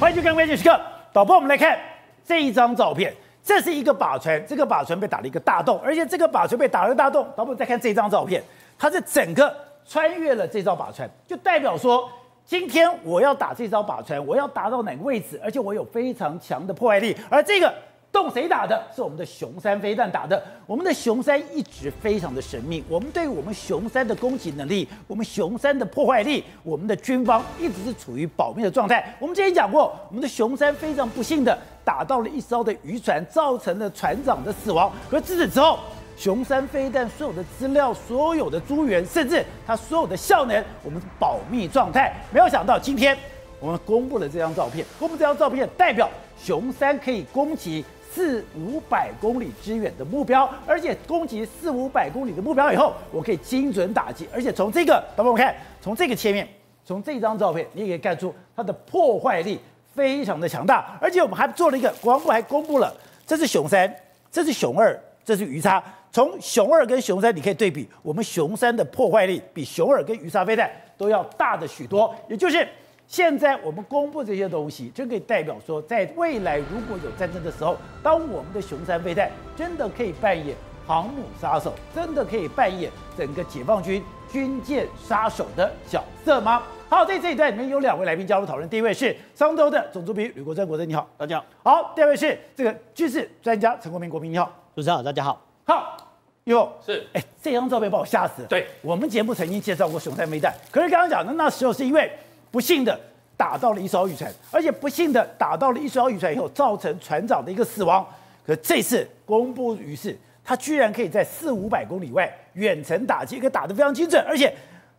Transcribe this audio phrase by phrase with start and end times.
[0.00, 0.80] 欢迎去看关键时刻，
[1.12, 1.76] 导播，我们来看
[2.24, 3.12] 这一张照片，
[3.42, 7.28] 这是一个靶船，这个靶船被打了一个大洞，而且这个靶船被打了个大洞。
[7.36, 8.40] 导播再看这张照片，
[8.78, 9.52] 它是整个
[9.84, 12.08] 穿越了这艘靶船，就代表说，
[12.44, 17.74] 今天我要打这艘靶船，我要打到哪个位置，而且我有非常强的破坏力，而这个。
[18.10, 18.82] 动谁打的？
[18.94, 20.42] 是我们的雄三飞弹打的。
[20.66, 22.82] 我们的雄三一直非常的神秘。
[22.88, 29.14] 我们对我们雄三的攻击能力，我们雄三的破坏力，我们的军方一直是处于保密的状态。
[29.20, 34.90] 我们之前讲过，我们的雄三非常不幸的打到了一艘的渔船，造成了船长的死亡。
[35.10, 35.78] 可自此之后，
[36.16, 42.14] 雄三飞弹所有的资料、所有的资源，甚至它所有的效能，我们保密状态。
[42.32, 43.16] 没有想到今天
[43.60, 46.08] 我们公布了这张照片，公布这张照片代表
[46.42, 47.84] 雄三可以攻击。
[48.18, 54.28] 四五百公里之远的目标，而且攻击四五百公里的目标以后，我可以精准打击。
[54.34, 56.48] 而且从这个，大家我们看，从这个切面，
[56.84, 59.60] 从这张照片，你也可以看出它的破坏力
[59.94, 60.98] 非常的强大。
[61.00, 62.92] 而且我们还做了一个，国防部还公布了，
[63.24, 63.88] 这是熊三，
[64.32, 65.80] 这是熊二，这是鱼叉。
[66.10, 72.66] 从熊二跟熊三，你可以对比，我们熊三的破坏力比熊二跟鱼叉飞弹都要大的许多，也就是。
[73.08, 80.54] 现在我们公布这些东西，就可以代表说，在未来如果有战争的时候，当我们的雄三飞弹真的可以扮演
[80.86, 86.62] 航母杀手，真的可以扮演整个解放军军舰杀手的角色吗？
[86.90, 91.72] 好，在这一段里面有两位来宾加入讨论，第一位是商周的总主笔吕国珍，国珍你好，大家好。
[91.72, 95.42] 好，第二位是这个军事专家陈国民，国民你好，主持人好，大家好。
[95.64, 95.96] 好，
[96.44, 98.48] 哟，是，哎，这张照片把我吓死了。
[98.48, 102.12] 对，我们节目曾经介绍过雄三飞弹，可是刚刚讲的那时候是因为。
[102.50, 102.98] 不幸的
[103.36, 108.06] 打到了一艘渔船，而且不幸的打到了一艘渔船以后，造成船长的一个死亡。
[108.46, 114.52] 可这次公布于世，他居然可以在四五百公里外远程打击，可以打得非常精准，而且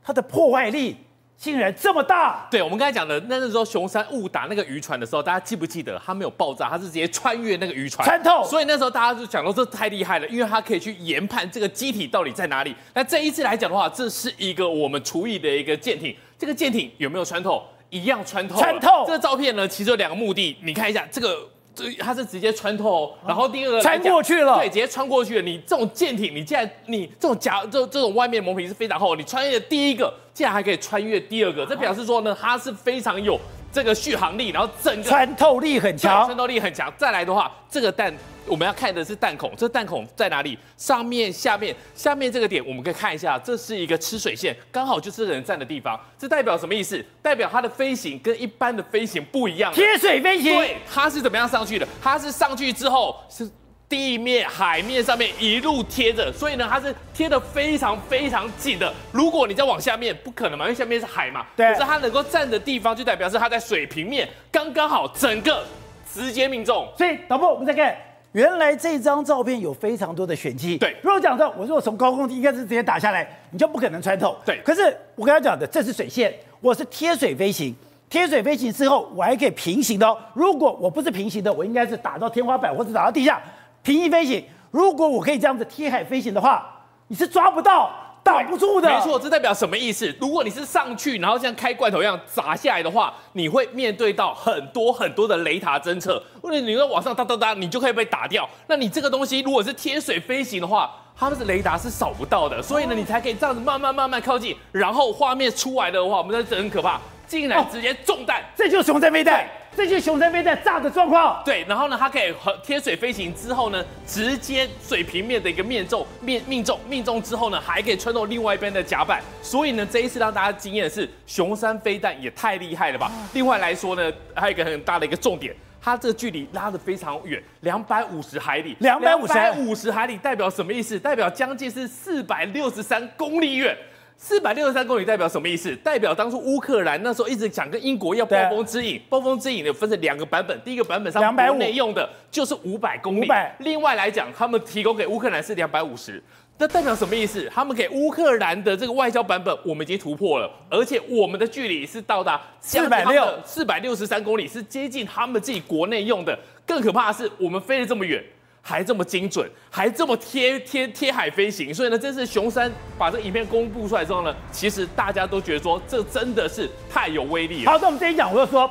[0.04, 0.96] 它的破坏力
[1.36, 2.48] 竟然这么大。
[2.52, 8.44] 对，我们刚才讲的，那那时候熊三误打那个渔船的时候，大家记不记得它没有爆炸，它是直接穿越那个渔船，穿透。
[8.46, 12.76] 所以那时候大家就讲说这太厉害了，因为它可以去研判这个机体到底在哪里。
[12.94, 16.16] 那这一次来讲的话，这是一个我们厨艺的一个舰艇。
[16.40, 17.62] 这个舰艇有没有穿透？
[17.90, 18.58] 一样穿透。
[18.58, 19.04] 穿透。
[19.06, 20.56] 这个照片呢，其实有两个目的。
[20.64, 21.38] 你看一下，这个
[21.76, 23.14] 这它是直接穿透。
[23.28, 24.56] 然后第二个穿过去了。
[24.56, 25.42] 对，直接穿过去了。
[25.42, 33.38] 你这种舰艇，你竟然你这种夹这这种外面磨皮是非常厚，你穿越第一个，竟然还可以穿越第二个，这表示说呢，它是非常有
[33.72, 36.92] 这个续航力，然后整个穿透力很强，穿透力很强。
[36.98, 38.14] 再来的话，这个弹。
[38.46, 40.58] 我们要看的是弹孔，这弹孔在哪里？
[40.76, 46.00] 上面、下面、下面这个点，我们可以看一下，这是一个吃水线，刚好就是人站的地方。
[46.18, 47.06] 这代表什么意思？
[47.22, 49.72] 代表它的飞行跟一般的飞行不一样。
[49.72, 50.52] 贴水飞行。
[50.56, 51.88] 对，它是怎么样上去的？
[52.02, 53.48] 它是上去之后是
[53.90, 58.94] 地面、海面上面一路贴着，所以呢，它是贴的非常非常紧的。
[59.12, 61.44] 如果你再往下面，不可能嘛，因为下面是海嘛。
[61.56, 61.68] 对。
[61.74, 65.66] 可是它能够站的地方，就代表是它在水平面刚刚好，整个
[66.14, 66.88] 直接命中。
[66.96, 67.96] 所以导播，我们再看。
[68.34, 70.78] 原来这张照片有非常多的玄机。
[70.78, 74.38] 对，如果讲到我如果从高空应该是直接打下来，你就不可能穿透。
[74.46, 77.76] 对，可是我跟他讲的，这是水线，我是贴水飞行，
[78.08, 80.16] 贴水飞行之后我还可以平行的哦。
[80.36, 83.42] 如果我不是平行的，我应该是打到天花板或者打到地下，
[83.84, 84.44] 平移飞行。
[84.72, 86.66] 如果我可以这样子贴海飞行的话，
[87.08, 87.90] 你是抓不到。
[88.22, 90.14] 挡不住的，没错，这代表什么意思？
[90.20, 98.48] 如果你是上去，然后像开罐头一样砸下来的话，你会面对到很多很多的雷达侦测，或者你在往上哒哒哒，你就可以被打掉。
[98.68, 109.48] 那你这个东西如果是贴水飞行的话，它们的雷达是扫不到的，所以呢，你才可以这样子慢慢慢慢靠近，然后画面出来的话，我们在这很可怕，竟然直接中弹，这就是熊在飞弹。
[109.76, 111.42] 这就是雄三飞弹炸的状况。
[111.46, 119.22] 对，然后呢，它可以和贴水飞行之后呢，直接水平面的一个面中面命中命中之后呢，还可以穿透另外一边的甲板。
[119.42, 123.12] 所以呢，这一次让大家惊艳的是，雄三飞弹也太厉害了吧！
[123.34, 128.76] 另外来说呢，还有一个很大的一个重点，它这个距离拉得非常远，两百五十海里。
[128.80, 129.26] 两百五
[129.74, 131.00] 十海里代表什么意思？
[131.00, 133.78] 代表将近是四百六十三公里远。
[134.22, 135.74] 四百六十三公里代表什么意思？
[135.78, 143.30] 代表当初乌克兰那时候一直想跟英国要暴风之影，暴风之影呢分成两个版本，第一个版本上国内用的就是五百公里，
[143.60, 146.22] 另外来讲他们提供给乌克兰是两百五十，
[146.58, 147.50] 那代表什么意思？
[147.50, 156.38] 他们给乌克兰的这个外交版本我们已经突破了，而且我们的距离是到达四百六四百六十三公里，是接近他们自己国内用的。
[156.66, 158.22] 更可怕的是，我们飞了这么远。
[158.62, 167.72] 还这么精准，还这么贴贴贴海飞行，所以呢，这次熊三把这影片公布出来之后呢，其实大家都觉得说，这真的是太有威力了。
[167.72, 168.70] 好，那我们这一讲，我就说，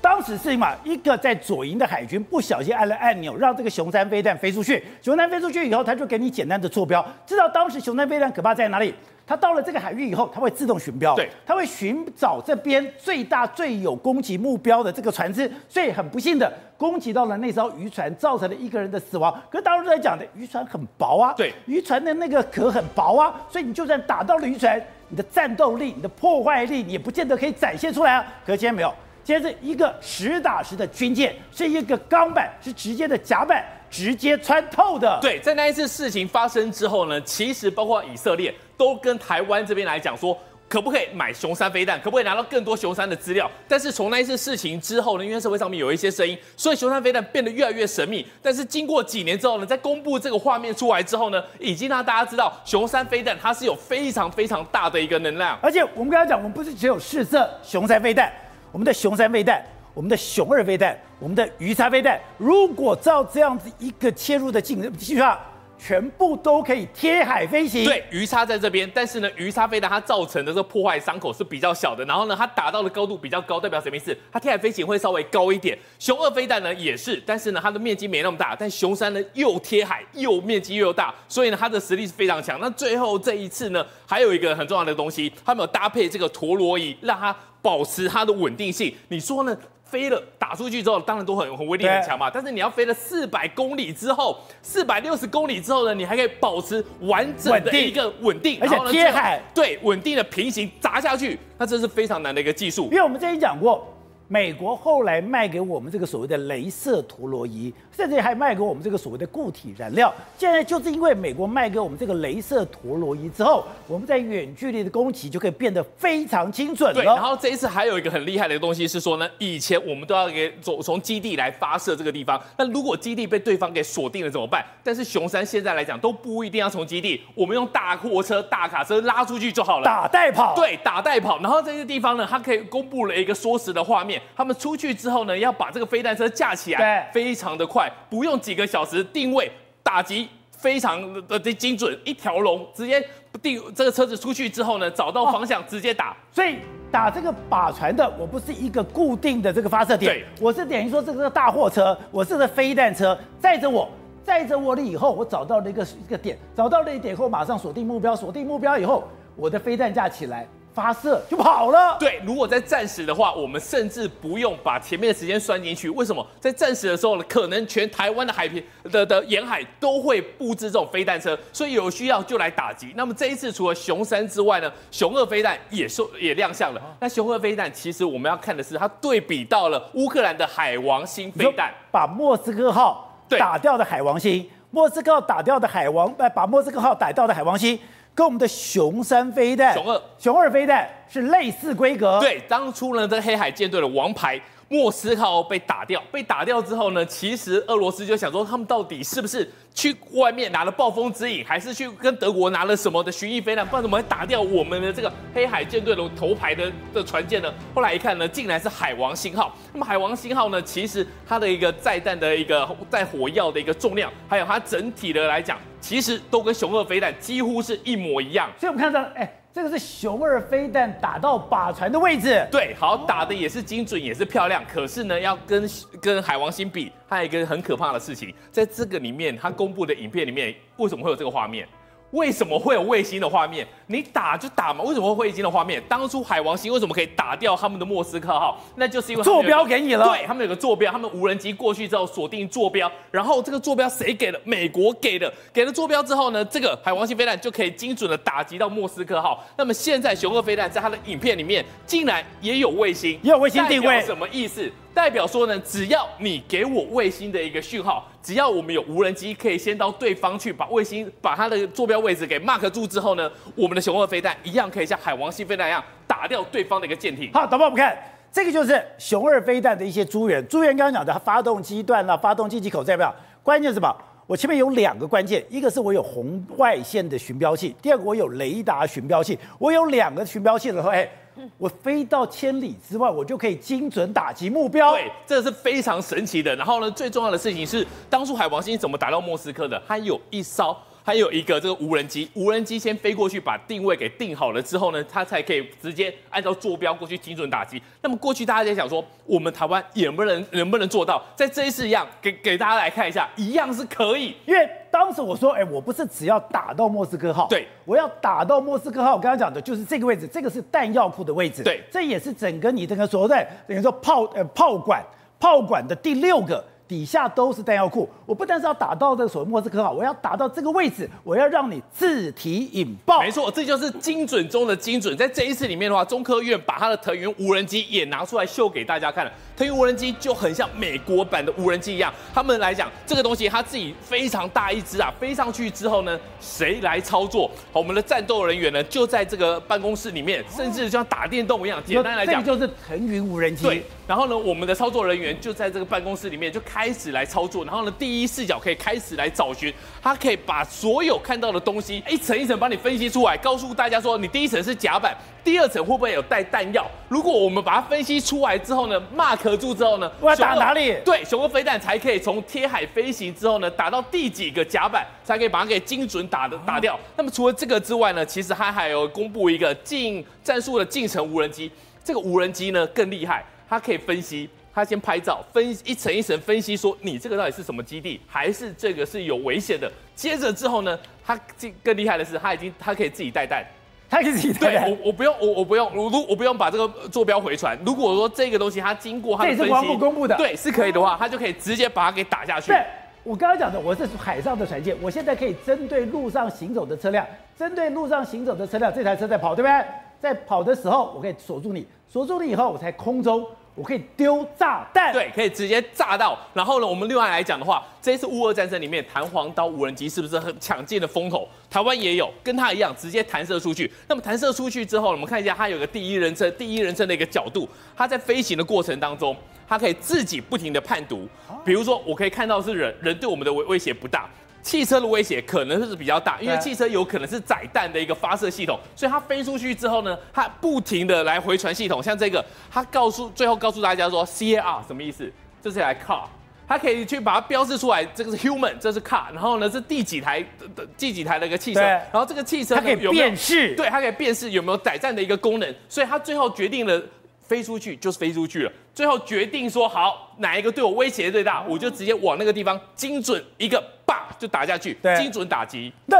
[0.00, 4.84] 当时是嘛，一个在左营的海军不小心按了按钮，让这个熊三飞弹飞出去。
[5.00, 8.94] 熊三飞出去以后，他就给你简单的坐标，知道当时熊三飞弹可怕在哪里？
[9.28, 19.30] 它到了这个海域以后，它会自动寻标，对，它会寻找这边最大最有攻击目标的这个船只，所以很不幸的攻击到了那艘渔船，造成了一个人的死亡。
[19.50, 28.24] 可是大陆在讲的渔船很薄啊，对，渔船的那个壳很薄啊，所以你就算打到了渔船，你的战斗力、你的破坏力，你也不见得可以展现出来啊。
[28.46, 28.90] 可是今天没有。
[29.22, 35.18] 接着一个实打实的军舰，是一个钢板，是直接的甲板，直接穿透的。
[35.20, 40.38] 对，在那一次事情发生之后呢，其实包括以色列都跟台湾这边来讲说，
[40.68, 43.50] 可不可以买雄三飞弹，可不可以拿到更多雄三的资料？
[43.66, 48.26] 但是从那一次事情之后呢，因为社会上面有一些声音，所以雄三飞弹变得越来越神秘。
[48.42, 55.58] 但是经过几年之后呢，在公布这个画面出来之后呢，已经让大家知道雄三飞弹它是有非常非常大的一个能量。
[55.62, 58.30] 而且我们刚才讲，我们不是只有试射雄三飞弹。
[58.70, 59.64] 我们的雄三飞弹，
[59.98, 65.36] 我们的雄二飞弹，我们的鱼叉飞弹，如果照这样子一个切入的进计划，
[65.76, 67.84] 全部都可以贴海飞行。
[67.84, 74.16] 对，鱼叉在这边，但是呢，鱼叉飞弹它造成的这个破坏伤口是比较小的，然后呢，它打到的高度比较高，代表什么意思？
[74.30, 75.76] 它贴海飞行会稍微高一点。
[75.98, 82.60] 雄二飞弹呢也是，但是呢，它的面积没那么大，但雄三呢又贴海又面积又大，所以呢，它的实力是非常强。
[82.60, 87.34] 那最后这一次呢，还有一个很重要的东西，他们有搭配这个陀螺仪，让它。
[87.60, 89.54] 保持它的稳定性，你说呢？
[89.88, 92.30] 飞了打出去之后，当然都很很威力很强嘛。
[92.30, 102.84] 但是你要飞了四百公里之后，四百六十公里之后呢，你还可以保持完整的一个稳定，而且贴海，对，稳定的平行砸下去，那这是非常难的一个技术。
[102.84, 103.94] 因为我们之前讲过。
[104.30, 110.12] 美国后来卖给我们这个所谓的镭射陀螺仪，甚至还卖给我们这个所谓的固体燃料。
[110.36, 116.94] 现在就是因为美国卖给我们这个镭射陀螺仪之后，我们在远距离的攻击就可以变得非常精准了。
[116.94, 124.62] 对，然后这一次还有一个很厉害的东西是说呢，以前我们都要给走从基地来发射这个地方，那如果基地被对方给锁定了怎么办？
[124.84, 130.54] 但是熊三现在来讲都不一定要从基地，我们用大货车、大卡车拉出去就好了，打带跑。
[130.54, 131.40] 对，打带跑。
[131.40, 134.17] 然后这些地方呢，它可以公布了一个缩时的画面。
[134.36, 139.50] 他们出去之后呢，要把这个飞弹车架起来，对，非常的快，不用几个小时定位
[139.82, 143.02] 打击，非常的精准，一条龙直接
[143.42, 146.16] 定这个车子出去之后呢，找到方向直接打。
[146.32, 146.56] 所以
[146.90, 153.88] 打这个靶船的，我不是一个固定的这个发射点，我是等于说这个大货车，我是个飞弹车载着我，
[154.24, 159.06] 载着我了以后，我找到了一个一个点，找到了一点后，马上锁定目标，锁定目标以后，
[159.36, 160.46] 我的飞弹架起来。
[160.78, 161.96] 发射就跑了。
[161.98, 165.90] 对，如果在战时的话，我们甚至不用把前面的时间算进去。
[165.90, 166.24] 为什么？
[166.38, 172.92] 在战时的时候呢，可能全台湾的海平的的沿海都会布置这种飞弹车，所以有需要就来打击。
[172.94, 176.80] 那么这一次除了熊三之外呢，熊二飞弹也受 也亮相了。
[177.00, 187.76] 那熊二飞弹其实我们要看的是，它对比到了乌克兰的海王星飞弹，把莫斯科号打掉的海王星，莫斯科号打掉的海王，把莫斯科号打掉的海王星。
[188.18, 192.18] 跟我们的熊三飞弹、熊二、熊二飞弹是类似规格。
[192.18, 207.52] 对，当初呢，这黑海舰队的王牌莫斯科被打掉，被打掉之后呢，其实俄罗斯就想说，他们到底是不是去外面拿了暴风之影，还是去跟德国拿了什么的巡弋飞弹，不然怎么会打掉我们的这个黑海舰队的头牌的的船舰呢？
[207.74, 209.56] 后来一看呢，竟然是海王星号。
[209.72, 215.58] 那么海王星号呢，其实它的一个载弹的一个载火药的一个重量，还有它整体的来讲。
[215.80, 224.62] 其实都跟雄二飞弹几乎是一模一样，所以我们看到，哎，这个是熊二飞弹打到靶船的位置，对，好，打的也是精准，也是漂亮。
[224.72, 225.68] 可是呢，要跟
[226.00, 231.66] 跟海王星比，还有一个很可怕的事情，在这个里面，他公布的影片里面，为什么会有这个画面？
[232.12, 233.66] 为什么会有卫星的画面？
[233.86, 235.82] 你打就打嘛，为什么会卫星的画面？
[235.88, 238.58] 当初海王星为什么可以打掉他们的莫斯科号？
[238.76, 240.06] 那就是因为坐标给你了。
[240.06, 244.40] 对，他们有个坐标，他们无人机过去之后锁定坐标，然后这个坐标谁给的？
[244.44, 245.32] 美国给的。
[245.52, 249.44] 给了坐标之后呢，这个海王星飞弹就可以精准的打击到莫斯科号。
[249.56, 254.70] 那么现在雄二飞弹在它的影片里面竟然也有卫星，也有卫星定位，什么意思？
[254.98, 267.30] 代表说呢，只要你给我卫星的一个讯号，只要我们有无人机可以先到对方去把卫星把它的坐标位置给 mark 住之后呢，我们的雄二飞弹一样可以像海王星飞弹一样打掉对方的一个舰艇。
[267.32, 267.96] 好，导播我们看
[268.32, 273.14] 这个就是雄二飞弹的一些诸元，诸元刚刚讲的它发动机段啦，发动机机口在不在？
[273.44, 273.96] 关键是什么？
[274.26, 281.08] 我前面有两个关键，一个是我有红外线的寻标器，第二个我有雷达寻标器，我有两个寻标器的时候，哎。
[281.56, 284.92] 我飞到千里之外，我就可以精准打击目标。
[284.92, 286.54] 对，这是非常神奇的。
[286.56, 289.82] 然后呢，最重要的事情是，当初海王星怎么打到莫斯科的？
[289.86, 290.76] 它有一艘。
[291.08, 297.80] 还有一个这个无人机，无人机先飞过去把定位给定好了之后呢，它才可以直接按照坐标过去精准打击。
[298.02, 301.24] 那么过去大家在想说，我们台湾能不能能不能做到？
[301.34, 304.36] 在这一次一样，给给大家来看一下，一样是可以。
[304.44, 309.14] 因为当时我说，哎，我不是只要打到莫斯科号，对，我要打到莫斯科号。
[309.14, 315.02] 我刚刚讲的就是这个位置，这个是弹药库的位置，对，这也是整个你这个所在等于说炮呃炮管
[315.40, 316.62] 炮管的第六个。
[316.88, 323.20] 底下都是弹药库，我不但是要打到这个所谓莫斯科号，我要打到这个位置，我要让你自体引爆。
[323.20, 325.14] 没错，这就是精准中的精准。
[325.16, 329.30] 在这一次里面的话，中科院把它的腾云无人机也拿出来秀给大家看了。
[329.58, 337.50] 腾云无人机就很像美国版的无人机一样，他们来讲这个东西，它自己非常大一只啊，飞上去之后呢，谁来操作？
[337.72, 341.82] 好，我们的战斗人员呢就在这个办公室里面，甚至就像打电动一样。
[341.84, 343.64] 简单来讲，这就是腾云无人机。
[343.64, 343.82] 对。
[344.06, 347.64] 然后呢，我们的操作人员就在这个办公室里面就开始来操作。
[347.64, 356.86] 然后呢，第一视角可以开始来找寻，它可以把所有看到的东西一层一层帮你分析出来，告诉大家说，你第一层是甲板，第二层会不会有带弹药？
[357.08, 360.96] 如果我们把它分析出来之后呢，mark 住之后呢，我要打哪里？
[361.04, 366.98] 对，雄鹰飞弹才可以从贴海飞行之后呢，打到第几个甲板，才可以把它给精准打的打掉。
[367.16, 371.70] 那么除了这个之外呢，其实它还有公布一个近战术的近程无人机，
[372.02, 373.44] 这个无人机呢更厉害。
[373.70, 379.92] 它可以分析，它先拍照，分一层一层分析，说你这个到底是什么基地，还是这个是有危险的。
[380.14, 383.62] 接着之后呢，它更更厉害的是，它已经它可以自己带弹，
[384.08, 384.52] 它可以自己。
[384.52, 387.78] 对，我我不用我我不用我如我不用把这个坐标回传。
[387.84, 392.68] 如果说这个东西它经过它的分析，这是国防部公布的，对，是可以的话，它就可以直接把它给打下去。
[392.68, 392.82] 对，
[393.22, 399.84] 我刚刚讲的，我是海上的船舰，我现在可以针对路上行走的车辆，针对路上行走的车辆，这台车在跑，对不对？
[400.20, 403.46] 在跑的时候，我可以锁住你，锁住你以后，我才空中。
[403.78, 406.36] 我可以丢炸弹，对，可以直接炸到。
[406.52, 411.48] 然后呢，我们另外来讲的话，这一次乌俄战争里面，弹簧刀无人机是不是很抢镜的风头？
[411.70, 413.88] 台湾也有，跟它一样，直接弹射出去。
[414.08, 419.36] 那么弹射出去之后，我们看一下，它有个第一人称，第一人称的一个角度，它在飞行的过程当中，
[419.68, 421.28] 它可以自己不停的判读。
[421.64, 424.28] 比如说，我可以看到是人，人对我们的威威胁不大。
[424.68, 435.32] 汽车的威胁可能是比较大，因为汽车有可能是载弹的一个发射系统，所以它飞出去之后呢，它不停的来回传系统，像这个，它告诉最后告诉大家说 CAR 什么意思？
[435.62, 436.24] 这是来 car，
[436.68, 440.44] 它可以去把它标示出来，这个是 human，这是 car，然后呢是第几台
[440.76, 447.02] 的第几台的一个汽车，然后这个汽车它可以辨识，对，它可以辨识有没有载弹的一个功能，所以它最后决定了。
[447.48, 455.92] 飞出去就是飞出去了，最后决定说好哪一个对我威胁最大，我就直接往那个地方精准一个吧就打下去，精准打击。
[456.06, 456.16] 那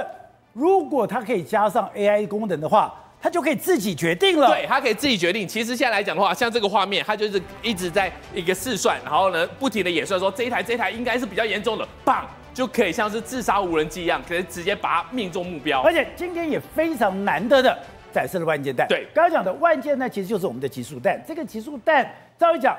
[0.53, 4.49] 如果它可以加上 AI 功能的话，它就可以自己决定了。
[4.49, 5.49] 对，它可以自己决定。
[5.49, 15.81] 其实现在来讲的话，像这个画面，它就是一直在一个试算，然后呢不停的演算说这一台这一台应该是比较严重的，棒就可以像是自杀无人机一样，可以直接把它命中目标。
[15.81, 17.77] 而且今天也非常难得的。
[18.11, 18.89] 展示了万箭弹。
[18.89, 21.23] 对，刚刚讲的万箭弹其实就是我们的极速弹。
[21.29, 22.75] 这个极速弹，照理讲，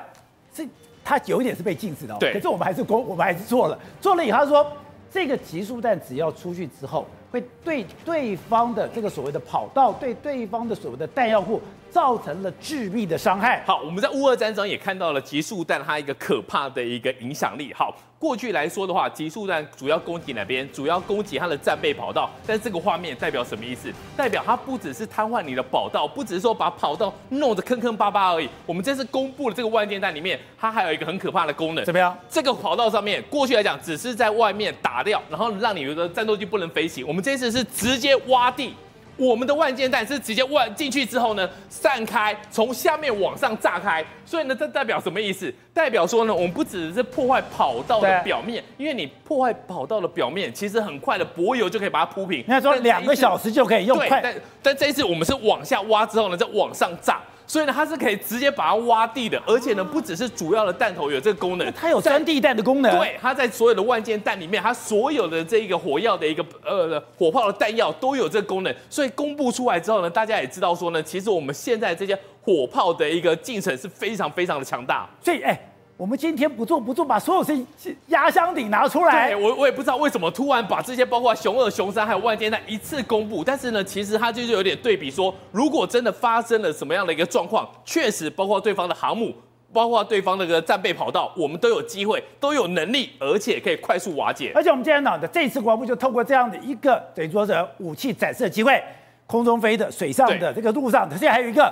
[0.52, 0.68] 是
[1.04, 2.16] 它有一点是被禁止的哦。
[2.18, 2.32] 对。
[2.32, 3.78] 可是我们还是公，我们还是做了。
[4.00, 4.72] 做了以后，他说
[5.10, 11.60] 这个极速弹只要出去之后，会对对方的这个所谓的跑道，对对方的所谓的弹药库。
[11.90, 13.64] 造成了致命的伤害。
[13.66, 17.74] 好，我们在乌俄战争也看到了极速弹它一个可怕的一个影响力。
[17.74, 20.70] 好，过去来说的话，极速弹主要攻击哪边？
[20.74, 22.28] 主要攻击它的战备跑道。
[22.46, 23.90] 但这个画面代表什么意思？
[24.14, 28.46] 代表它不只是瘫痪你的跑道，不只是说把跑道弄得坑坑巴巴而已。
[28.66, 31.82] 我们这次公布了这个万箭弹里面，它还有一个很可怕的功能。
[31.82, 32.14] 怎么样？
[32.28, 37.08] 这个跑道上面过去来讲只是在外面打掉，然后让你有的战斗机不能飞行。
[37.08, 38.74] 我们这次是直接挖地。
[39.20, 45.52] 我们的万箭弹是直接万进去之后呢，散开，从下面往上炸开，所以呢，这代表什么意思？
[45.74, 52.42] 代表说呢，我们不只是破坏跑道的表面，因为你破坏跑道的表面，其实很快的柏油就可以把它铺平。
[52.48, 57.20] 那说两个小时就可以用快，但但这一次我们是往下挖之后呢，再往上炸。
[57.50, 62.96] 所以呢，它是可以直接把它挖地的，而且呢，不只是主要的弹头有这个功能，它有钻地弹的功能。
[62.96, 68.72] 对，它在所有的万箭弹里面，它所有的这一个火药的一个呃火炮的弹药都有这个功能。
[68.88, 75.10] 所以公布出来之后呢，大家也知道说呢，其实我们现在这些火炮的一个进程是非常非常的强大。
[75.20, 75.69] 所以，哎。
[76.00, 79.28] 我们今天不做不做，把所有事情压箱底拿出来。
[79.28, 83.44] 对，我我也不知道为什么突然把这些包括熊二、熊三还有万剑弹一次公布。
[83.44, 89.30] 但是呢，其实它就是有点对比说，如果真的发生了什么样的一个状况，确实包括对方的航母，
[89.74, 94.52] 包括对方那个战备跑道，我们都有机会，都有能力，而且可以快速瓦解。
[94.54, 98.82] 而且我们今天讲的这次国防部就透过这样的一个等于说是武器展示的机会，
[99.26, 101.70] 空中飞的、水上的、这个路上的，现在还有一个，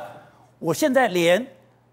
[0.59, 1.47] 我现在连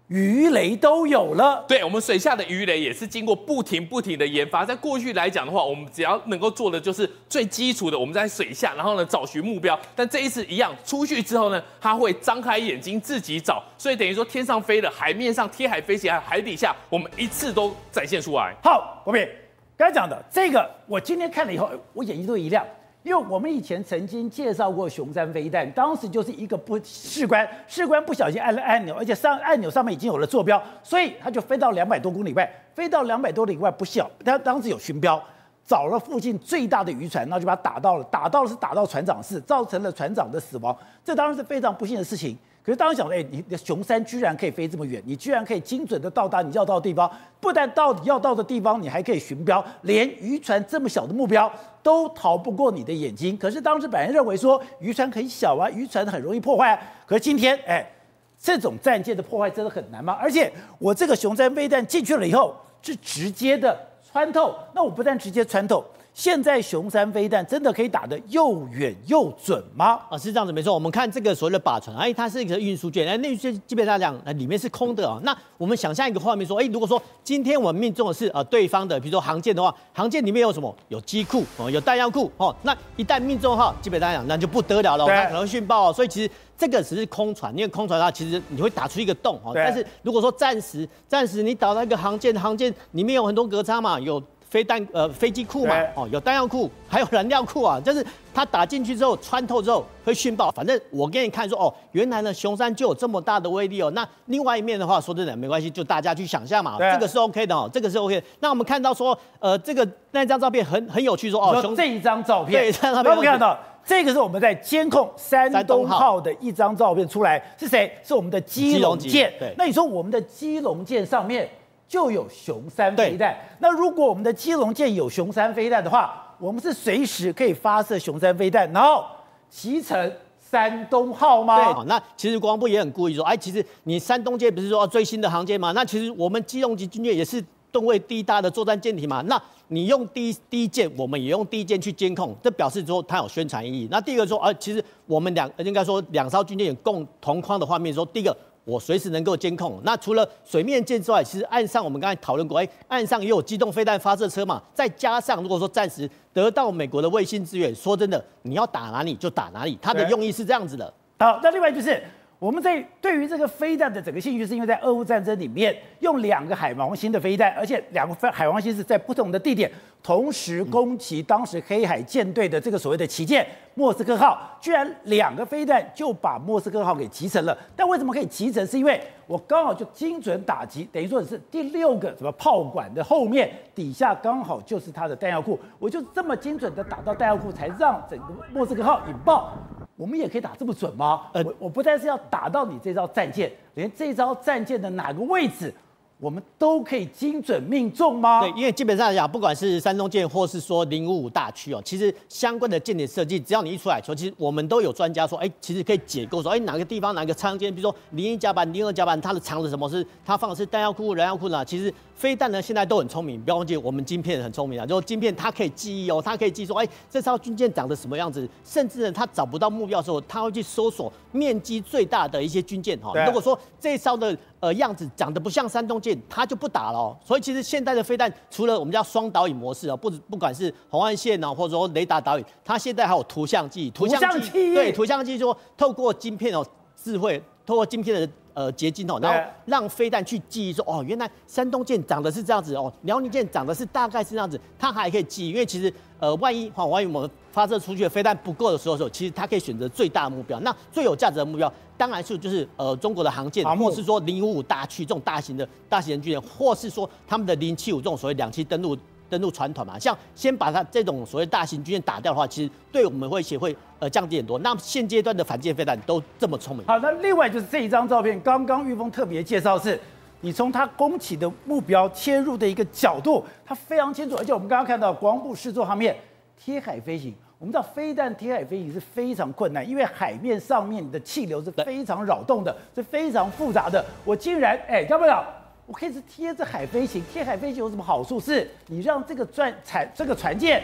[0.08, 4.64] 鱼雷都有了，对，我们水下的鱼雷也是经过不停不停的研发。
[4.64, 9.76] 在过去来讲的话，我们只要能够做的就是最基础的，我们在水下，然后呢找寻目标。
[9.96, 18.54] 但这一次一样，出去之后呢，它会张开眼睛自己找，所以等于说天上飞的、海面上贴海飞行、还有海底下，我们一次都展现出来。
[18.62, 19.28] 好，国斌
[19.76, 22.64] 刚才讲的这个，我今天看了以后，我眼睛都一亮。
[23.06, 35.22] 因为我们以前曾经介绍过熊山飞弹，当时就是一个不士官，士官不小心按了按钮，而且上按钮上面已经有了坐标，所以他就飞到两百多公里外，飞到两百多里外不小，他当时有巡标，
[35.64, 42.36] 找了附近最大的渔船，然后就把它打到了，打到了是打到船长室，造成了船长的死亡，这当然是非常不幸的事情。
[42.66, 47.08] 可是当时想，哎，你的雄三居然可以飞这么远，你居然可以精准的到达你要到的地方，
[47.38, 51.48] 不但到你要到的地方，你还可以寻标，连渔船这么小的目标
[51.80, 53.38] 都逃不过你的眼睛。
[53.38, 56.76] 可是当时本人认为说渔船很小啊，渔船很容易破坏。
[57.06, 57.88] 可是今天，哎，
[58.36, 60.18] 这种战舰的破坏真的很难吗？
[60.20, 63.78] 而且我这个雄三飞弹进去了以后，是直接的
[64.10, 65.84] 穿透，那我不但直接穿透。
[66.16, 70.00] 现在熊三飞弹真的可以打得又远又准吗？
[70.08, 70.72] 啊，是这样子，没错。
[70.72, 75.20] 我们看这个所谓的靶船，哎，它是一个运输舰，哎，那运输基本上讲，里面是空的啊。
[75.24, 80.74] 那我们想象一个画面，说，哎，如果说今天我们命中的是呃对方的，比如说航舰的话，航舰里面有什么？
[80.88, 82.56] 有机库哦，有弹药库哦。
[82.62, 85.92] 那一旦命中的话，基本上讲那就不得了了，它可能会殉爆哦。
[85.92, 89.52] 所以其实这个只是空船，因为空船的话，其实你会打出一个洞哦。
[89.54, 94.22] 但是如果说暂时暂时你打到一个航舰，航舰里面有很多隔舱嘛，有。
[94.48, 100.50] 飞弹呃飞机库嘛，哦有弹药库，还有燃料库啊， 就是它打进去之后穿透之后会殉爆。
[100.52, 103.90] 反正我给你看说哦，原来呢熊山就有这么大的威力哦。
[103.90, 108.22] 那另外一面的话，说真的没关系，就大家去想象嘛，这个是 OK 的哦，这个是 OK。
[108.38, 117.92] 那我们看到说呃这个那张照片很很有趣说哦，说这一张照片，对，这张照片我们看到这个是我们在监控山东号的一张照片出来，是谁？
[118.04, 119.32] 是我们的基隆舰。
[119.38, 121.48] 对，那你说我们的基隆舰上面。
[121.88, 123.36] 就有雄三飞弹。
[123.60, 129.04] 那如果我们的基隆舰有雄三飞弹的话，我们是随时可以发射雄三飞弹，然后
[129.48, 131.72] 骑乘山东号吗？
[131.72, 135.72] 对，那其实国防部也很故意说，哎，其实你山东舰不是说最新的航舰吗？
[135.72, 139.22] 那其实我们基隆级军舰也是吨位第一大的作战舰体嘛。
[139.22, 143.88] 那你用第一第一舰，我们也用第一舰去监控，这表示说它有宣传意义。
[143.90, 148.36] 那第二个说，啊，其实我们两应该说两艘军舰有共同框的画面说，说第一个。
[148.66, 149.80] 我随时能够监控。
[149.84, 154.60] 那除了水面舰之外，其实岸上我们刚才讨论过，哎，岸上也有机动飞弹发射车嘛。
[154.74, 160.92] 再加上如果说暂时得到美国的卫星支援，说真的，你要打哪里就打哪里，它的用意是这样子的。
[161.20, 162.02] 好，那另外就是。
[162.38, 169.70] 我们在对于这个飞弹的整个兴趣，是因为在俄乌战争里面用两个海王星的飞弹，而且两个飞海王星是在不同的地点
[170.02, 173.44] 同时攻击当时黑海舰队的这个所谓的旗舰
[173.74, 177.56] 莫斯科号，居然两个飞弹就把莫斯科号给击沉了。
[177.74, 178.64] 但为什么可以击沉？
[178.66, 189.54] 是因为我刚好就精准打击，等于说是第六个什么炮管的后面底下刚好就是它的弹药库，我就这么精准的打到弹药库，才让整个莫斯科号引爆。
[189.96, 191.22] 我们也可以打这么准吗？
[191.32, 195.72] 呃，我我不但是要打到你这招战舰，连这招战舰的哪个位置，
[196.18, 198.40] 我们都可以精准命中吗？
[198.40, 209.86] 对，因为基本上来讲，不管是山东舰或是说零五五大区哦，其实相关的舰点设计，只要你一出来说，其实我们都有专家说，哎，其实可以解构说，哎，哪个地方哪个舱间，比如说零一甲板、零二甲板，它的藏着什么？
[209.88, 211.64] 是它放的是弹药库、燃料库呢？
[211.64, 211.92] 其实。
[212.16, 214.86] 飞弹呢，现在都很聪明，不要忘记我们晶片很聪明啊。
[214.86, 218.48] 就晶片它可以记忆哦，它可以记说，哎，这艘军舰长得什么样子？
[218.64, 223.12] 甚至呢，它找不到目标的时候，它会去搜索面积最大的一些军舰哈。
[223.26, 224.34] 如果说这艘的
[224.66, 227.16] 呃样子长得不像山东舰，它就不打了。
[227.24, 233.90] 所以其实现在的飞弹，除了我们叫双导引模式啊，不不管是红外线啊，或者说雷达导引，它现在还有图像记忆。
[233.90, 236.66] 图像记忆对，图像记忆说透过晶片哦，
[237.06, 238.28] 智慧透过今天的。
[238.56, 258.96] 呃，结晶哦，然后让飞弹去记忆说，哦，原来山东舰长得是这样子哦，辽宁舰长得是大概是这样子，它还可以记忆，因为其实呃，万一哈，万一我们发射出去的飞弹不够的时候时候，其实它可以选择最大的目标，那最有价值的目标，当然是就是呃中国的航舰，或是说零五五大驱这种大型的大型的军舰，或是说他们的零七五这种所谓两栖登陆。
[259.28, 264.58] 登陆船团嘛，像先把它这种所谓大型军舰打掉的话，其实对我们威胁会呃降低很多。
[264.60, 266.86] 那现阶段的反舰飞弹都这么聪明。
[266.86, 270.00] 好，那另外就是这一张照片，刚刚玉峰特别介绍是，
[270.40, 274.36] 你从它攻击的目标切入的一个角度，它非常清楚。
[274.36, 276.16] 而且我们刚刚看到国防部试做上面
[276.56, 284.04] 贴海飞行，我们知道飞弹贴海飞行是非常困难，因为海面上面的气流是非常扰动的，是非常复杂的。
[284.24, 285.44] 我竟然哎，要不要？
[285.86, 288.40] 我可以是贴着海飞行，贴海飞行有什么好处？
[288.40, 290.82] 是你让这个船船这个船舰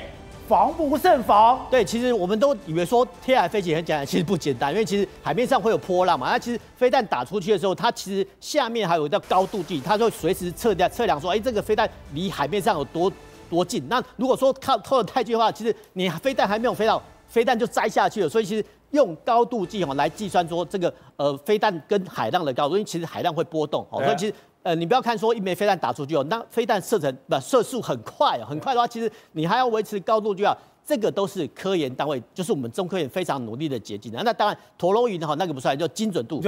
[0.49, 1.67] 防不胜防。
[1.69, 6.31] 对，其实我们都以为说贴海飞行很简单，其实不简单，因为其实海面上会有波浪嘛。
[6.31, 13.13] 那其实飞弹打出去的时候，它其实下面还有一个高度计，它就会随时测量测量说，哎，这个飞弹离海面上有多
[13.51, 13.85] 多近。
[13.89, 18.29] 那如果说靠靠得太近的话，其实你飞弹还没有飞到，飞弹就栽下去了。
[18.29, 24.35] 所以其实用高度计哦来计算说这个呃飞弹跟海浪的高度，因为其实海浪会波动哦，所以其实。
[24.65, 34.23] 呃，你不要看说一枚飞弹打出去哦，那飞弹射程不射速很快哦，很快的话，其实你还要维持高度就要，这个都是科研单位，就是我们中科院非常努力的结晶的。
[34.23, 36.41] 那当然陀螺仪的话，那个不算，就精准度，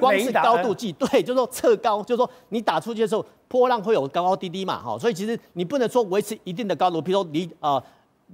[0.00, 7.80] 光是高度计， 对，就是说测高，就是说你打出去的时候，波浪会有高高低低嘛，哈，所以其实你不能说维持一定的高度，比如说离呃。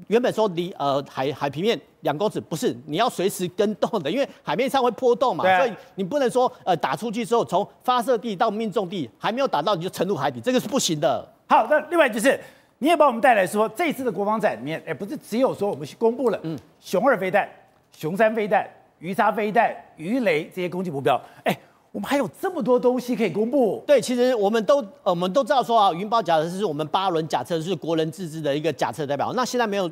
[0.09, 11.27] 原本说离呃海海平面两公尺，不是，你要随时跟动的，因为海面上会波动嘛，啊、所以你不能说呃打出去之后从发射地到命中地还没有打到你就沉入海底，这个是不行的。
[11.49, 12.39] 好，那另外就是
[12.79, 17.49] 你也帮我们带来说，这次的国防展里面，哎，不是只有说我们公布了嗯熊二飞弹、
[17.97, 21.57] 熊三飞弹、鱼叉飞弹、鱼雷这些攻击目标，哎。
[21.97, 23.83] 我们还有这么多东西可以公布。
[23.87, 29.33] 对，其实我们都呃，我们都知道说啊，云豹假车是我们八轮假车，是国人自制的一个假车代表。
[29.33, 29.91] 那现在没有，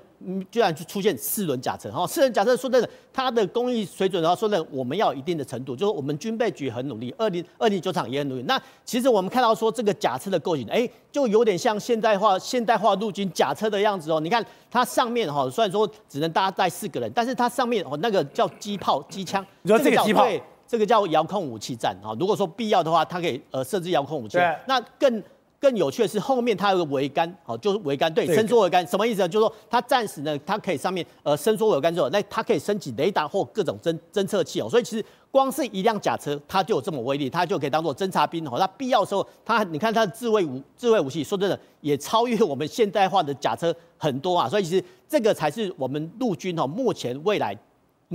[0.50, 8.42] 居然出现四轮假车哈，四轮假车说真的，它的工艺水准的话，说真的，我们要有一定的程度，就是我们军备局很努力，二零二零九厂也很努力。
[8.42, 14.20] 那其实我们看到说这个假车的构型，哎，就有点像现代化现代化陆军假车的样子哦。
[14.20, 20.28] 你看它上面哈，虽然说只能搭载四个人，但是它上面哦那个叫机炮机枪，你说这个机炮。
[20.66, 24.38] 这个叫遥控武器站啊，如果说必要的话，它可以呃设置遥控武器。
[24.66, 25.22] 那更
[25.60, 29.28] 更有趣的是后面它有个桅杆，好，就是桅杆，对，伸缩桅杆，什么意思呢？
[29.28, 34.68] 就是说它暂时呢，它可以上面呃伸缩桅杆之后，那它可以升起雷达或各种侦侦测器哦。
[34.68, 38.56] 所以其实光是一辆甲车，它就有这么威力，它就可以当做侦察兵哦。
[38.58, 44.46] 那必要的时候，它你看它的自卫武自卫武器，说真的也超越我们现代化的甲车很多啊。
[44.46, 47.56] 所以其实这个才是我们陆军哦目前未来。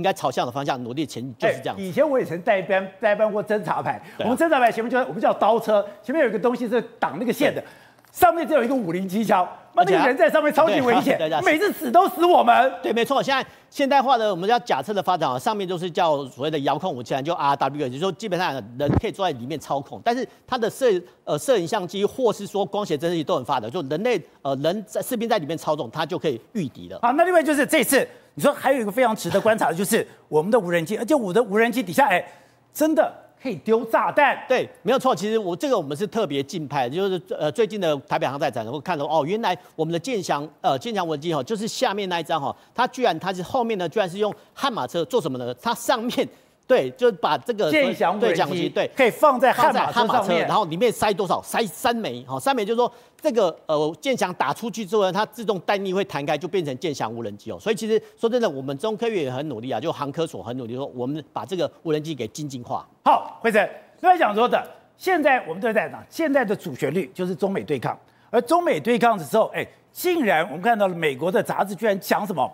[0.00, 1.82] 应该朝向的方向努力前进，就是这样、欸。
[1.82, 7.62] 以前我也曾代班代班过侦察排，我们侦察排前面就我们叫刀车，前面有一个东西是挡那个线的，
[8.10, 12.72] 上面只有一个五零机枪，那那个人在上面超级危险， 每次死都死我们。
[12.82, 13.22] 对，没错。
[13.22, 20.86] 现在现代化的我们叫假车的发展啊，上面就是叫所谓的遥控武器，就 RW，也就是说基本上人可以坐在里面操控，但是它的摄
[21.24, 26.98] 呃摄影相机或是说光学侦测器都很发达，就人类呃人在士兵在里面操纵，它就可以御敌了。
[27.02, 28.08] 好，那另外就是这次。
[28.34, 32.24] 你说还有一个非常值得观察的，就是我们的无人机，而且我的无人机底下，哎，
[32.72, 33.12] 真的
[33.42, 34.38] 可以丢炸弹。
[34.48, 35.14] 对，没有错。
[35.14, 45.54] 其实我这个我们是特别敬佩，就是呃最近的台北航太展，我看到哦，原来我们的健翔呃健翔无人机哈，就是下面那一张哈，它居然它是后面呢，居然是用悍马车做什么呢？
[45.60, 46.28] 它上面。
[46.70, 51.42] 对，就是把这个剑翔无人机，对，可以放在悍马车上面，然后里面塞多少？
[51.42, 52.88] 塞三枚，好，三枚就是说
[53.20, 57.58] 这个呃剑翔打出去之后呢，它自动弹力会弹开，就变成剑翔无人机哦。
[57.58, 62.86] 所以其实说真的，我们中科院也很努力啊，就航科所很努力，说我们把这个无人机给精进化。
[63.04, 63.68] 好，辉诚，
[64.00, 64.64] 刚才讲说的，
[64.96, 67.98] 现在我们都在讲，现在的主旋律就是中美对抗，
[68.30, 72.48] 而中美对抗的时候，哎，竟然我们看到了美国的杂志居然讲什么？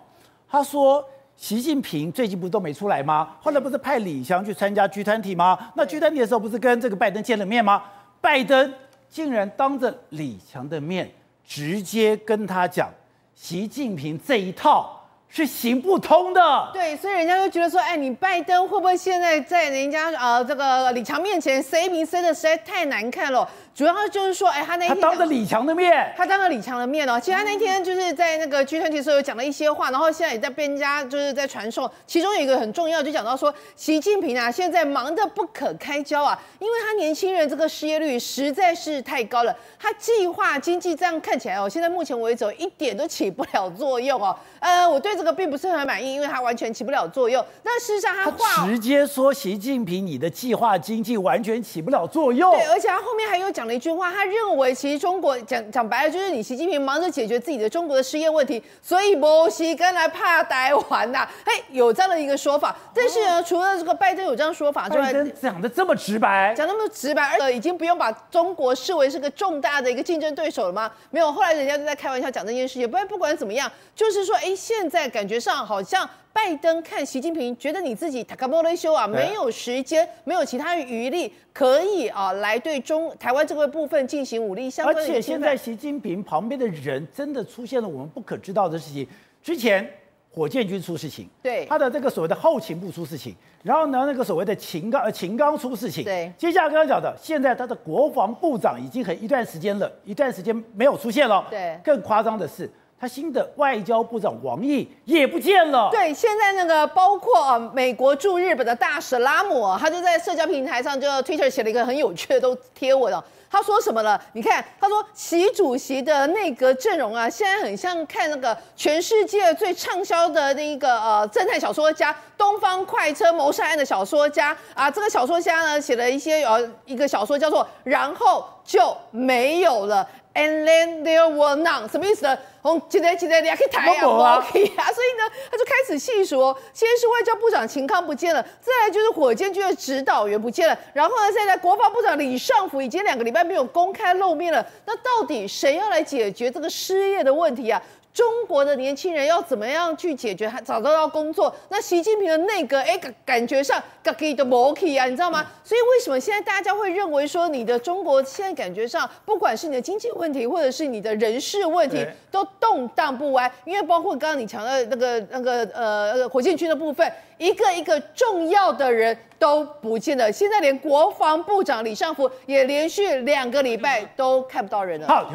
[0.49, 1.07] 他说。
[1.37, 3.35] 习近平最近不是都没出来吗？
[3.39, 5.57] 后来不是派李强去参加 G 团体吗？
[5.75, 7.83] 那 G 团体的时候不是跟这个拜登见了面吗？
[8.19, 8.73] 拜登
[9.07, 11.09] 竟然当着李强的面
[11.45, 12.89] 直接跟他讲，
[13.35, 14.95] 习近平这一套。
[15.29, 23.45] 是行不通的，对，所以人家就觉得说，哎，你拜登会不会现在在人家呃这个李强面前塞名塞的实在太难看了？
[23.77, 45.15] 主要就是说，哎，他那天他当着李强的面，他当着李强的面哦，其实他那天就是在那个 G20 的时候有讲了一些话，然后现在也在被人家就是在传授，其中有一个很重要，就讲到说，习近平啊现在忙得不可开交啊，因为他年轻人这个失业率实在是太高了，他计划经济这样看起来哦，现在目前为止一点都起不了作用哦，呃，我对。
[45.17, 47.43] 这个并不是很满意，因为他完全起不了作用。
[47.63, 52.51] 但事实上，他话直接说习近平，你的计划经济完全起不了作用。
[52.51, 61.27] 对，而且他后面还有讲了一句话，他认为其实中国讲讲白了就是你习近平忙着解决自己的中国的失业问题，所以没时间来怕台湾呐。
[61.45, 62.75] 嘿，有这样的一个说法。
[62.93, 70.91] 但是呢，除了这个拜登有这样说法之外，讲的这么直白，讲那么直白，而已经不用把中国视为是个重大的一个竞争对手了吗？
[71.09, 72.89] 没有，后来人家就在开玩笑讲这件事情。
[72.89, 75.07] 不然不管怎么样，就是说，哎，现在。
[75.07, 85.01] 感觉上好像拜登看习近平，觉得你自己塔卡波雷修啊，没有时间，没有其他余力可以啊来对中台湾这个部分进行武力相关的。
[85.01, 89.05] 而且现在习近平旁边的人真的出现了我们不可知道的事情。
[89.41, 89.89] 之前
[90.31, 96.31] 火箭军出事情，对他的这个所谓的后勤部出事情，然后呢那个所谓的秦刚呃秦刚出事情，对。
[96.37, 101.47] 接下来刚刚讲的，现在他的国防部长已经很一段时间了，一段时间没有出现了。
[101.49, 101.79] 对。
[101.83, 102.71] 更夸张的是。
[102.99, 105.89] 他新的外交部长王毅也不见了。
[105.91, 113.23] 对，现在那个包括啊，美国驻日本的大使拉姆，他就在社交平台上就 Twitter 写了一个很有趣的都贴文哦。
[113.49, 114.21] 他说什么了？
[114.33, 130.03] 你看，他说习主席的内阁阵容啊，现在很像看那个全世界最畅销的那一个呃侦探小说家《东方快车谋杀案》的小说家啊，这个小说家呢写了一些呃一个小说叫做《然后就没有了》。
[130.37, 132.37] And then there were none，什么意思呢？
[132.61, 136.55] 从今天今天你还可以抬啊，不 OK 啊，所以呢，他就开始细数哦。
[136.73, 144.63] 先是外交部长秦康不见了，再来就是火箭军的指导员不见了，然后呢，现在国防部长李尚福已经两个礼拜没有公开露面了。
[144.85, 147.81] 那到底谁要来解决这个失业的问题啊？
[148.17, 150.49] 中国的年轻人要怎么样去解决？
[150.49, 151.55] 还找得到工作？
[151.69, 155.45] 那习近平的内阁，哎，感觉上嘎给的摩 key 啊，你知道吗？
[155.63, 163.51] 所以为什么现在大家会认为说你的中国现在感觉上，不管是你的经济问题，或者是你的人事问题，都动荡不安？
[163.65, 170.31] 因为包括刚刚你讲的那个那个呃火箭军的部分，一个一个重要的人都不见了。
[170.31, 175.07] 现在连国防部长李尚福也连续两个礼拜都看不到人了。
[175.07, 175.31] 好。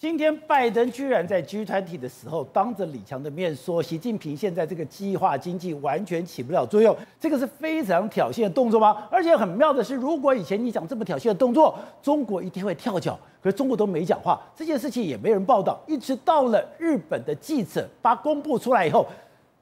[0.00, 9.06] 今天拜登居然在 G 团体的时候，当着李强的面说，习近平现在这个计划经济完全起不了作用，这个是非常挑衅的动作吗？
[9.10, 19.06] 而且很妙的是，如果以前你讲这么挑衅的动作，中国一定会跳脚，可是中国都没讲话，这件事情也没人报道，一直到了日本的记者把公布出来以后，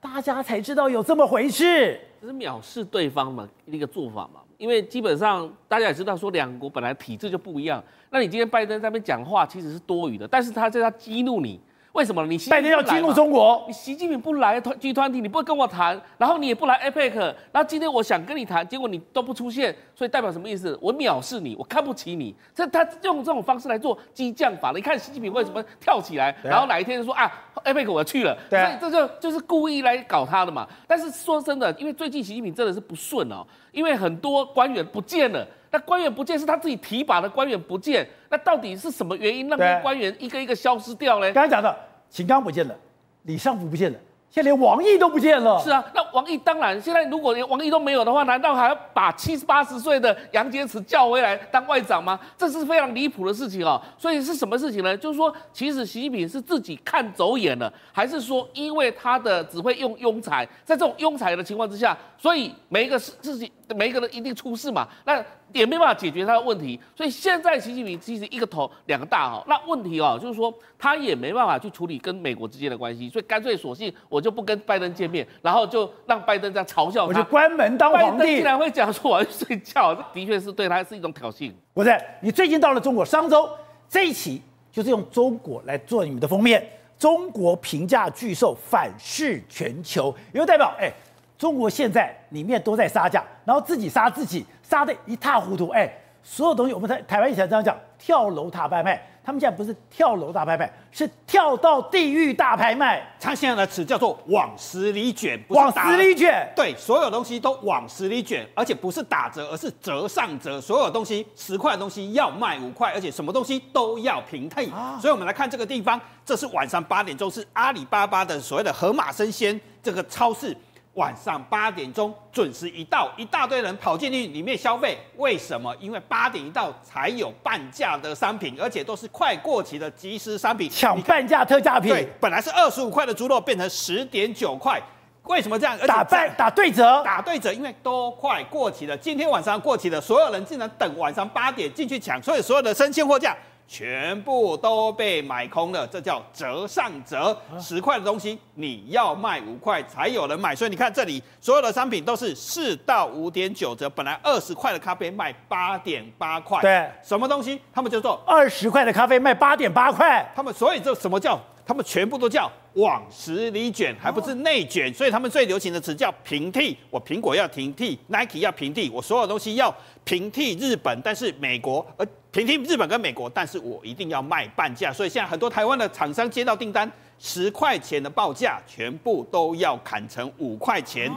[0.01, 2.01] 大家才知道有这么回事。
[2.21, 4.43] 这是藐视对方嘛，一个做法嘛。
[4.59, 7.83] 因为基本上大家也知道，说两国本来体制就不一样。
[8.11, 11.59] 那你今天拜登在那边讲话其实是多余的，但是他在他激怒你。
[11.93, 13.65] 为什么你拜登要激怒中国？
[13.67, 17.15] 你习近平不来团 G 团体你不会跟我谈，然后你也不来 APEC，
[17.51, 20.79] 然后今天我想跟你谈，结果你都不出现，所以代表什么意思？
[20.81, 22.35] 我藐视你，我看不起你。
[22.55, 24.71] 这他用这种方式来做激将法。
[24.75, 27.31] 你看习近平为什么跳起来，然后哪一天就说啊
[27.65, 30.69] APEC 我去了，所以这就就是故意来搞他的嘛。
[30.87, 35.47] 但是说真的，因为最近习近平真的是不顺哦，因为很多官员不见了。
[35.71, 41.33] 那官员不见是他自己提拔的官员不见，那到底是什么原因让这些官员一个一个消失掉呢？
[41.33, 41.77] 刚才讲的
[42.09, 42.75] 秦刚不见了，
[43.23, 43.99] 李尚福不见了。
[44.31, 45.59] 现在连王毅都不见了。
[45.63, 52.19] 是啊，那王毅当然，现在如果连王毅都没有的话，难道还要把七十八十岁的杨洁篪叫回来当外长吗？
[52.37, 53.81] 这是非常离谱的事情哦。
[53.97, 54.97] 所以是什么事情呢？
[54.97, 64.89] 就是说，其实习近平是自己看走眼了，还是说因为他的只会用庸才，在这种庸才的情况之下，所以每一个事事情，每一个人一定出事嘛？
[65.05, 65.25] 那。
[65.55, 69.43] 也没办法解决他的问题，所以现在习近平其实一个头两个大哈。
[69.47, 78.37] 那问题哦，就是说他也没办法去处理跟美国之间的关系，所以干脆索性我就不跟拜登见面，然后就让拜登这样嘲笑他，我就关门当皇帝。
[78.37, 81.53] 竟然会讲说我要去睡觉， 这的确是对他是一种挑衅。
[81.75, 83.49] 不是，你最近到了中国商周
[83.89, 84.43] 这一期
[84.73, 86.67] 就是用中国来做你们的封面，
[86.99, 90.91] 中国评价巨兽反噬全球，有代表哎。
[91.37, 95.69] 中国现在里面都在杀价，然后自己杀自己，杀的一塌糊涂。
[95.69, 95.89] 哎，
[96.21, 103.07] 所有东西我们在台湾以前这样讲，跳楼塔拍卖，他们现在不是跳楼大拍卖，是跳到地狱大拍卖。
[103.21, 106.51] 他现在的词叫做往死里卷，往死里卷。
[106.57, 110.59] 对，所有东西都往死里卷，而且不是打折，而是折上折。
[110.59, 114.71] 所有东西十块的东西要卖五块，而且什么东西都要平替。
[114.71, 120.57] 啊、所以我们来看这个地方，这是晚上八点钟，是阿里巴巴的所谓的盒马生鲜这个超市。
[120.99, 124.99] 晚上八点钟准时一到，一大堆人跑进去里面消费。
[125.17, 125.73] 为什么？
[125.79, 131.89] 因为八点一到才有半价的商品，而且都是快过期的即时商品，抢半价特价品。
[131.89, 134.83] 对，本来是二十五块的猪肉变成十点九块，
[135.23, 135.79] 为什么这样？
[135.87, 138.97] 打半打对折，打对折，因为都快过期了。
[138.97, 143.37] 今天晚上过期了，所有人竟然等晚上八点进去抢，所以所有的生鲜货架。
[143.69, 147.37] 全部都被买空了，这叫折上折。
[147.61, 153.89] 十块的东西你要卖五块才有人买，所以你看这里所有的商品都是四到五点九折。
[153.91, 157.61] 本来二十块的咖啡卖八点八块，对，什么东西？
[157.73, 161.39] 他们就做二十块的咖啡卖八点八块，他们所以这什么叫？
[161.67, 166.77] 他们全部都叫往死里卷，还不是内卷，所以他们最流行的词叫平替。
[166.91, 174.93] 我苹果要平替，Nike 要平替，我所有东西要平替日本，但是美国呃平替日本跟美国，但是我一定要卖半价。
[174.93, 181.11] 所以现在很多台湾的厂商接到订单，十块钱的报价，全部都要砍成五块钱，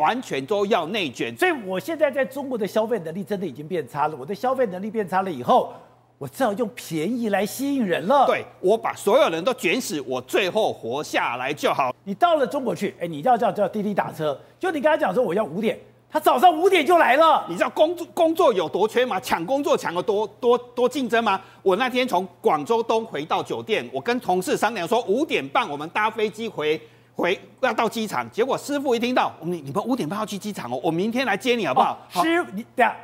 [0.00, 1.36] 完全都要内卷。
[1.36, 4.16] 所以我现在在中国的消费能力真的已经变差了。
[4.16, 5.72] 我的消费能力变差了以后。
[6.18, 8.26] 我只好用便宜来吸引人了。
[8.26, 11.94] 对，我把所有人都卷死，我最后活下来就好。
[12.04, 17.44] 你到了中国去，哎，你要叫叫滴滴打车，就你跟他讲说我要五点，他早上五点就来了。
[17.48, 19.20] 你知道工作工作有多缺吗？
[19.20, 21.38] 抢工作抢得多多多竞争吗？
[21.62, 26.80] 我那天从广州东回到酒店，我跟同事商量说五点半我们搭飞机回
[27.14, 31.98] 回要到机场，结果师傅一听到，你你们五点半要去机场哦，我明天来接你好不好？
[32.14, 32.96] 哦、师，你等下，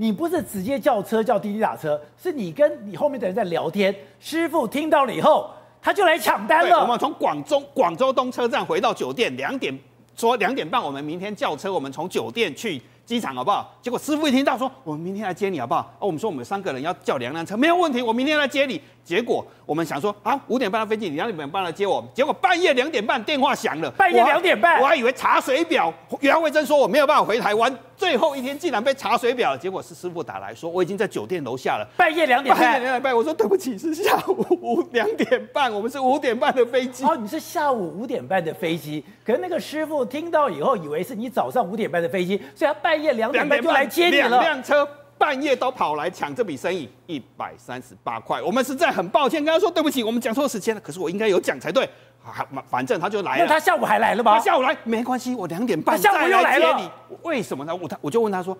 [0.00, 5.50] 你不是直接叫车叫滴滴打车，是你跟你后面的人在聊天，师傅听到了以后，
[5.82, 6.80] 他就来抢单了。
[6.80, 9.76] 我们从广州广州东车站回到酒店两点。
[10.14, 13.74] 说两点半，我们明天叫车，我们从酒店去机场，好不好？
[13.80, 15.80] 结果师傅一听到说，我们明天来接你，好不好？
[15.98, 18.78] 哦，我们说我们三个人要叫两辆车，没有问题，我明天来接你。
[19.02, 22.06] 结果我们想说，啊，五点半的飞机，你两点半来接我。
[22.12, 25.90] 结果半夜两点半电话响了，半夜两点半，我还以为查水表，
[26.20, 27.74] 袁慧珍说我没有办法回台湾。
[27.96, 31.88] 最后一天竟然被查水表，结果是师傅打来说我已经在酒店楼下了。
[31.96, 37.02] 半夜两点半，半夜两点半，我说对不起，是下午五两点半，我们是五点半的飞机。
[37.04, 44.28] 哦，你是下午五点半的飞机，可是那个师傅听到以后以为是你早上五点半的飞机，所以他半夜两点半就来接你了。
[44.28, 48.40] 两辆车半夜都跑来抢这笔生意，一百三十八块。
[48.42, 51.88] 我们实在很抱歉，跟他说对不起，我们讲错时间了，可是我应该有讲才对。
[52.68, 53.44] 反正他就来了。
[53.44, 54.34] 那他下午还来了吗？
[54.34, 56.78] 他下午来没关系，我两点半下午又来了。
[56.78, 57.74] 你为什么呢？
[57.74, 58.56] 我他我就问他说，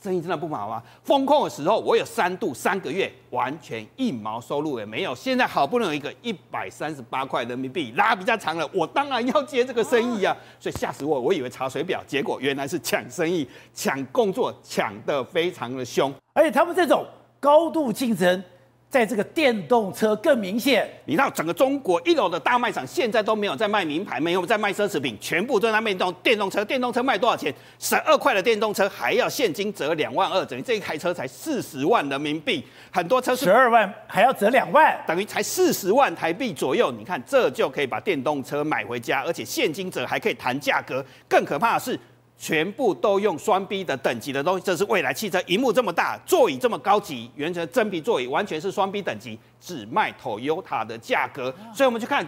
[0.00, 0.82] 生意真的不好吗？
[1.02, 5.14] 封控的时候我有三度三个月完全一毛收入也没有。
[5.14, 10.36] 现在好不容易有一个一百三十八块人民币拉比较长了，我当然要接这个生意啊。
[10.60, 16.12] 所以吓死我，我以为查水表，结果原来是抢生意、抢工作，抢得非常的凶。
[16.32, 17.04] 而且他们这种
[17.40, 18.42] 高度竞争。
[18.90, 26.64] 在这个电动车更明显，你知道整个中国一楼的大卖场现在都没有在卖名牌，没有在卖奢侈品，全部都在卖电动电动车。
[26.64, 27.54] 电动车卖多少钱？
[27.78, 32.64] 十二块的电动车还要现金折两万二，等于这一台车才四十万人民币。
[32.90, 36.90] 很多车十二万还要折两万，等于才四十万台币左右。
[36.90, 41.04] 你看这就可以把电动车买回家，而且现金折还可以谈价格。
[41.28, 41.98] 更可怕的是。
[42.38, 51.52] 全部都用双 B 的等级的东西，这是未来汽车，荧幕这么大，座椅这么高级，原成真皮座椅，完全是双 B 等级，只卖 Toyota 的价格。
[51.74, 52.24] 所以我们去看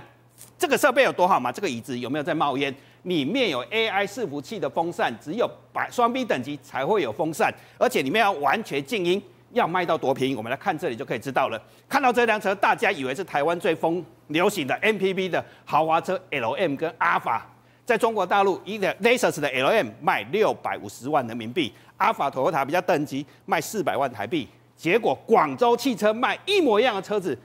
[0.59, 1.53] 这个设备有多好嘛？
[1.53, 2.75] 这个椅子有没有在冒烟？
[3.05, 10.35] 里面有 AI 伺服器的风扇，只有百双 B 等级才会有风扇，而且里面要完全静音，要卖到多便宜？
[10.35, 11.63] 我们来看这里就可以知道了。
[11.89, 17.47] 看到这辆车，大家以为是台湾最风流行的 MPV 的豪华车 LM 跟阿法。
[17.91, 24.49] 在中国大陆，一个 Lexus 的 LM 卖六百五十万人民币，阿法 Toyota 比较等级卖四百万台币。
[24.77, 27.37] 结果广州汽车卖一模一样的车子，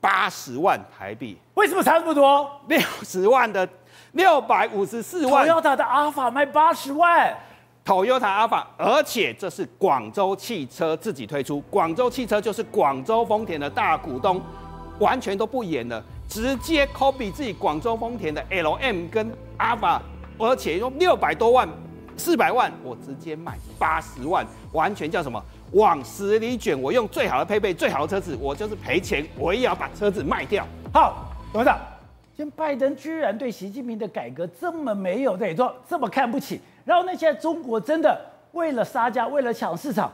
[0.00, 1.36] 八十万台币。
[1.54, 2.48] 为什么差这么多？
[2.68, 3.68] 六十万的
[4.12, 5.44] 六百五十四万。
[5.44, 7.36] Toyota 的阿法卖八十万
[7.84, 14.40] ，Toyota 阿法，而且这是广州汽车自己推出，广州汽车就是广州丰田的大股东，
[15.00, 16.00] 完全都不演了。
[16.28, 19.98] 直接 copy 自己广州丰田的 LM 跟 Alpha，，
[20.38, 21.68] 而且用六百多万、
[22.16, 25.42] 四百万，我直接卖八十万，完全叫什么？
[25.72, 26.80] 往死里卷！
[26.80, 30.66] 我用最好的配备、最好的车子，我就是赔钱，我也要把车子卖掉。
[30.92, 31.78] 好，董事长，
[32.34, 38.18] 今拜登居然对习近平的改革这么没有对说，这么看不起，然后那现在中国真的
[38.52, 40.10] 为了杀价、为了抢市场，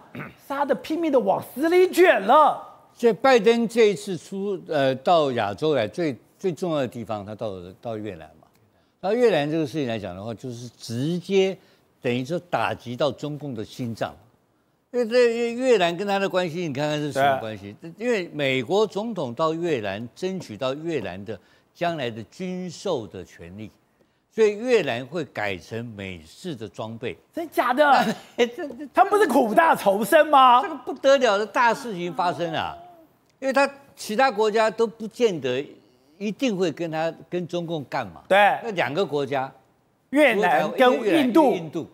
[0.49, 2.74] 杀得拼命的往死里卷了。
[2.97, 8.47] 所以拜登这一次出呃到亚洲来最最重要的地方，他到了到越南嘛。
[9.01, 11.57] 到越南这个事情来讲的话，就是直接
[12.01, 14.17] 等于说打击到中共的心脏。
[14.93, 17.75] 因为这越南跟他的关系，你看看是什么关系？
[17.99, 21.39] 因为美国总统到越南争取到越南的
[21.75, 23.69] 将来的军售的权利，
[24.31, 27.19] 所以越南会改成美式的装备。
[27.35, 28.15] 真假的？
[28.39, 30.63] 这这他们不是苦大仇深吗？
[30.63, 32.75] 这个不得了的大事情发生啊！
[33.45, 35.63] 因为他其他国家都不见得
[36.17, 38.23] 一定会跟他跟中共干嘛？
[38.27, 39.53] 对，那两个国家，
[40.09, 41.87] 越南跟印度，印度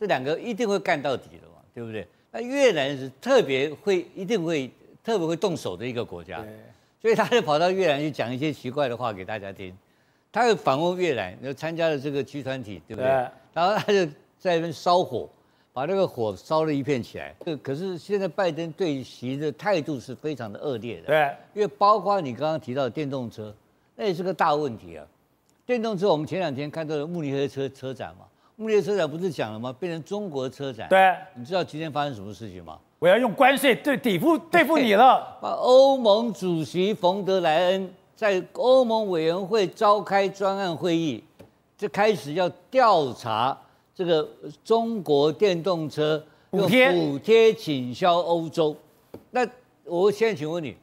[0.00, 2.04] 这两个一定会干到底的嘛，对不对？
[2.32, 4.68] 那越南是特别会一定会
[5.04, 6.44] 特别会动手的一个国家，
[7.00, 9.72] 所以他就跑到越南去讲一些奇怪的话给大家听。
[10.32, 13.08] 他又访问越南，又参加了这个集团体，对不对？
[13.54, 14.04] 然后他就
[14.40, 15.30] 在那边烧火。
[15.76, 17.36] 把那个火烧了一片起来。
[17.62, 21.08] 可是现在拜登对习的态度是非常的恶劣的。
[21.08, 23.54] 对，因为包括你刚刚提到的电动车，
[23.94, 25.04] 那也是个大问题啊。
[25.66, 28.24] 电动车，我们前两天看到了慕尼黑车车展嘛，
[28.56, 29.70] 慕尼黑车展不是讲了吗？
[29.78, 30.88] 变成中国车展。
[30.88, 32.78] 对，你知道今天发生什么事情吗？
[32.98, 35.36] 我要用关税对抵付 对付你了。
[35.42, 41.22] 把欧盟主席冯德莱恩在欧盟委员会召开专案会议，
[41.76, 43.54] 就开始要调查。
[43.96, 44.28] 这个
[44.62, 48.76] 中国电动车用补贴倾销欧洲，
[49.30, 49.48] 那
[49.84, 50.76] 我现在请问你，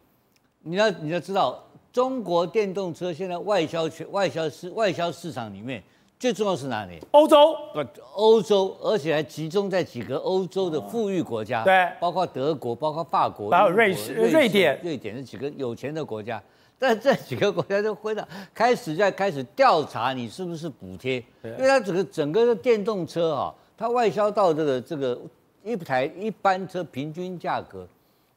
[0.63, 5.83] 你要你要知道，中国电动车现在外销全外销市外销市场里面
[6.17, 6.99] 最重要是哪里？
[7.11, 16.41] 欧洲，不，欧洲，而且还集中在几个欧洲的富裕国家，对，包括德国，包括法国，还有瑞士、瑞典、瑞典这几个有钱的国家。
[16.83, 25.17] 但这几个国家就回到开始在开始调查你是不是补贴，因为它整个整个的电动车哈，它外销到这个这个
[25.63, 27.87] 一台一般车平均价格，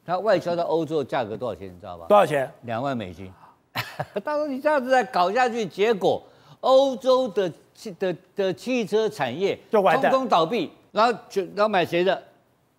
[0.05, 1.67] 它外销到欧洲的价格多少钱？
[1.67, 2.07] 你知道吧？
[2.09, 2.49] 多少钱？
[2.63, 3.33] 两万美金。
[4.23, 6.23] 到时候你这样子再搞下去，结果
[6.61, 12.23] 欧洲的汽的的汽车产业就完蛋，通通倒闭，然后就然后买谁的？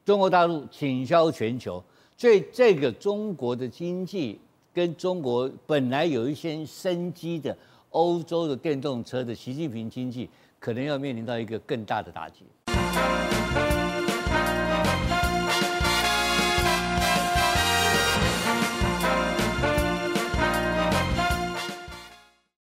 [0.06, 1.84] 中国大陆倾销全球，
[2.16, 4.40] 所以这个中国的经济
[4.78, 7.58] 跟中国本来有一些生机的
[7.90, 12.44] 欧洲的电动车的习近平经济，可能要面临到一个更大的打击。